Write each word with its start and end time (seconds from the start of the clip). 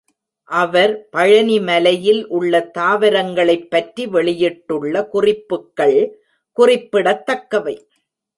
அவர் 0.49 1.07
பழனிமலையில் 1.17 2.25
உள்ள 2.27 2.71
தாவரங்களைப் 2.77 3.69
பற்றி 3.69 4.07
வெளியிட்டுள்ள 4.07 5.05
குறிப்புக்கள் 5.05 5.99
குறிப்பிடத் 6.51 7.29
தக்கவை. 7.29 7.75